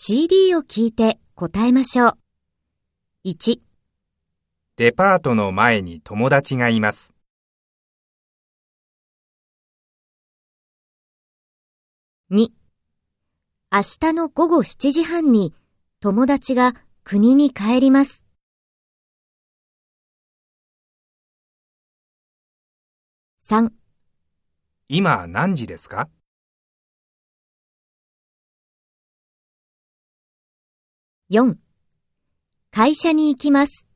[0.00, 2.18] CD を聞いて答えましょう。
[3.24, 3.58] 1、
[4.76, 7.14] デパートの前に友達がいます。
[12.30, 12.46] 2
[13.72, 15.52] 明日の午後7時半に
[15.98, 18.24] 友達が国に帰ります。
[23.50, 23.70] 3
[24.88, 26.08] 今何時ですか？
[31.30, 31.56] 4
[32.70, 33.87] 会社に行きます。